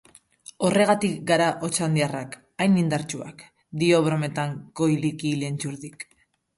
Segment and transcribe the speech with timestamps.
[0.69, 3.47] Horregatik gara otxandiarrak hain indartsuak,
[3.85, 6.13] dio brometan Koikili Lertxundik.